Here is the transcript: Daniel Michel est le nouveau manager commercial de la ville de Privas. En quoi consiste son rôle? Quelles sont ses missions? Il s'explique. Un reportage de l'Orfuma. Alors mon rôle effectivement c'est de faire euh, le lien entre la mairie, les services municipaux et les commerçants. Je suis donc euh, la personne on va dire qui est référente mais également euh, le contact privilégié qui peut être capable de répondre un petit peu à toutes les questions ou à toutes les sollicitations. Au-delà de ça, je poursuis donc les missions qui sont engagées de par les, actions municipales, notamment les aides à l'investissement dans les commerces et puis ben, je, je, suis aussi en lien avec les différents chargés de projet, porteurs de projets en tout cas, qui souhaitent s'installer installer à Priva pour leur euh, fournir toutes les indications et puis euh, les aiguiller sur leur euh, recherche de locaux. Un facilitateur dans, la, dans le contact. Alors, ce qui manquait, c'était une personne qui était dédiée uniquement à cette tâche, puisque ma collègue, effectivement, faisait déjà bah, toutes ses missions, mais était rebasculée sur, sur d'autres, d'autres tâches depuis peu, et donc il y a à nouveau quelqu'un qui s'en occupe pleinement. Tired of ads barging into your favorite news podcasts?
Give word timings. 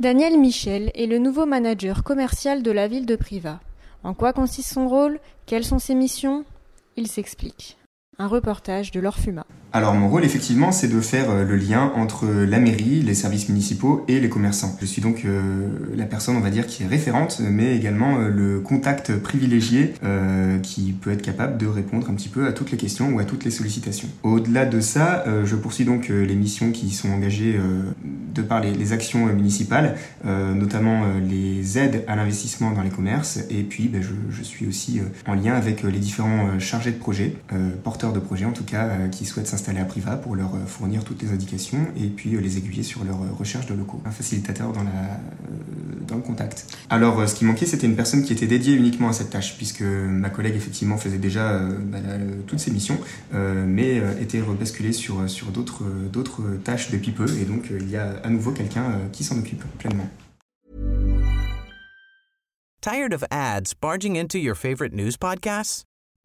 Daniel 0.00 0.38
Michel 0.38 0.90
est 0.94 1.04
le 1.04 1.18
nouveau 1.18 1.44
manager 1.44 2.02
commercial 2.02 2.62
de 2.62 2.70
la 2.70 2.88
ville 2.88 3.04
de 3.04 3.16
Privas. 3.16 3.60
En 4.02 4.14
quoi 4.14 4.32
consiste 4.32 4.72
son 4.72 4.88
rôle? 4.88 5.20
Quelles 5.44 5.66
sont 5.66 5.78
ses 5.78 5.94
missions? 5.94 6.46
Il 6.96 7.06
s'explique. 7.06 7.76
Un 8.16 8.26
reportage 8.26 8.92
de 8.92 9.00
l'Orfuma. 9.00 9.44
Alors 9.72 9.94
mon 9.94 10.08
rôle 10.08 10.24
effectivement 10.24 10.72
c'est 10.72 10.88
de 10.88 11.00
faire 11.00 11.30
euh, 11.30 11.44
le 11.44 11.54
lien 11.54 11.92
entre 11.94 12.26
la 12.26 12.58
mairie, 12.58 13.02
les 13.02 13.14
services 13.14 13.48
municipaux 13.48 14.04
et 14.08 14.18
les 14.18 14.28
commerçants. 14.28 14.76
Je 14.80 14.86
suis 14.86 15.00
donc 15.00 15.22
euh, 15.24 15.68
la 15.94 16.06
personne 16.06 16.36
on 16.36 16.40
va 16.40 16.50
dire 16.50 16.66
qui 16.66 16.82
est 16.82 16.86
référente 16.86 17.40
mais 17.40 17.76
également 17.76 18.18
euh, 18.18 18.28
le 18.28 18.58
contact 18.58 19.16
privilégié 19.18 19.94
qui 20.62 20.92
peut 20.92 21.12
être 21.12 21.22
capable 21.22 21.56
de 21.56 21.66
répondre 21.66 22.10
un 22.10 22.14
petit 22.14 22.28
peu 22.28 22.46
à 22.46 22.52
toutes 22.52 22.70
les 22.70 22.76
questions 22.76 23.10
ou 23.10 23.18
à 23.18 23.24
toutes 23.24 23.44
les 23.44 23.50
sollicitations. 23.50 24.08
Au-delà 24.22 24.66
de 24.66 24.80
ça, 24.80 25.24
je 25.44 25.56
poursuis 25.56 25.84
donc 25.84 26.08
les 26.08 26.34
missions 26.34 26.70
qui 26.70 26.90
sont 26.90 27.10
engagées 27.10 27.58
de 28.34 28.42
par 28.42 28.60
les, 28.60 28.92
actions 28.92 29.26
municipales, 29.26 29.96
notamment 30.24 31.04
les 31.28 31.78
aides 31.78 32.04
à 32.08 32.16
l'investissement 32.16 32.72
dans 32.72 32.82
les 32.82 32.90
commerces 32.90 33.40
et 33.50 33.62
puis 33.62 33.88
ben, 33.88 34.02
je, 34.02 34.10
je, 34.30 34.42
suis 34.42 34.66
aussi 34.66 35.00
en 35.26 35.34
lien 35.34 35.54
avec 35.54 35.82
les 35.82 35.98
différents 35.98 36.58
chargés 36.58 36.92
de 36.92 36.98
projet, 36.98 37.36
porteurs 37.82 38.12
de 38.12 38.20
projets 38.20 38.46
en 38.46 38.52
tout 38.52 38.64
cas, 38.64 38.88
qui 39.10 39.24
souhaitent 39.24 39.48
s'installer 39.60 39.80
installer 39.80 39.80
à 39.80 39.84
Priva 39.84 40.16
pour 40.16 40.34
leur 40.34 40.54
euh, 40.54 40.66
fournir 40.66 41.04
toutes 41.04 41.22
les 41.22 41.30
indications 41.30 41.86
et 41.96 42.06
puis 42.08 42.34
euh, 42.34 42.40
les 42.40 42.56
aiguiller 42.56 42.82
sur 42.82 43.04
leur 43.04 43.16
euh, 43.16 43.32
recherche 43.38 43.66
de 43.66 43.74
locaux. 43.74 44.00
Un 44.04 44.10
facilitateur 44.10 44.72
dans, 44.72 44.82
la, 44.82 45.20
dans 46.06 46.16
le 46.16 46.22
contact. 46.22 46.66
Alors, 46.88 47.28
ce 47.28 47.34
qui 47.34 47.44
manquait, 47.44 47.66
c'était 47.66 47.86
une 47.86 47.96
personne 47.96 48.22
qui 48.22 48.32
était 48.32 48.46
dédiée 48.46 48.74
uniquement 48.74 49.08
à 49.08 49.12
cette 49.12 49.30
tâche, 49.30 49.56
puisque 49.56 49.82
ma 49.82 50.30
collègue, 50.30 50.54
effectivement, 50.56 50.96
faisait 50.96 51.18
déjà 51.18 51.58
bah, 51.58 51.98
toutes 52.46 52.58
ses 52.58 52.70
missions, 52.70 52.98
mais 53.32 54.02
était 54.20 54.40
rebasculée 54.40 54.92
sur, 54.92 55.28
sur 55.28 55.48
d'autres, 55.48 55.84
d'autres 56.12 56.42
tâches 56.64 56.90
depuis 56.90 57.12
peu, 57.12 57.26
et 57.40 57.44
donc 57.44 57.70
il 57.70 57.88
y 57.90 57.96
a 57.96 58.20
à 58.24 58.28
nouveau 58.28 58.52
quelqu'un 58.52 58.92
qui 59.12 59.24
s'en 59.24 59.38
occupe 59.38 59.64
pleinement. 59.78 60.08
Tired 62.80 63.12
of 63.12 63.24
ads 63.30 63.74
barging 63.74 64.16
into 64.16 64.38
your 64.38 64.54
favorite 64.54 64.94
news 64.94 65.16
podcasts? 65.16 65.84